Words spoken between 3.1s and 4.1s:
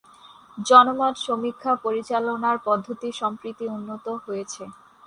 সম্প্রতি উন্নত